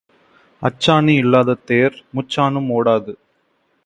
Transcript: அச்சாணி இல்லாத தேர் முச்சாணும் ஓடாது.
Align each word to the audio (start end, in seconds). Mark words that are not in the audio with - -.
அச்சாணி 0.61 1.13
இல்லாத 1.15 1.57
தேர் 1.65 1.95
முச்சாணும் 2.15 2.69
ஓடாது. 2.69 3.13